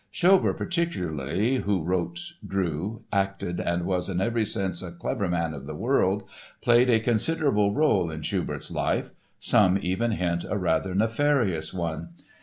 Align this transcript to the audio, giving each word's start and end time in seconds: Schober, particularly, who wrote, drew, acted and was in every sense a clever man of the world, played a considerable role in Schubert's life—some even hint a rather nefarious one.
Schober, 0.11 0.55
particularly, 0.57 1.57
who 1.57 1.83
wrote, 1.83 2.33
drew, 2.43 3.03
acted 3.13 3.59
and 3.59 3.85
was 3.85 4.09
in 4.09 4.19
every 4.19 4.45
sense 4.45 4.81
a 4.81 4.91
clever 4.91 5.27
man 5.29 5.53
of 5.53 5.67
the 5.67 5.75
world, 5.75 6.23
played 6.59 6.89
a 6.89 6.99
considerable 6.99 7.71
role 7.75 8.09
in 8.09 8.23
Schubert's 8.23 8.71
life—some 8.71 9.77
even 9.79 10.13
hint 10.13 10.43
a 10.49 10.57
rather 10.57 10.95
nefarious 10.95 11.71
one. 11.71 12.13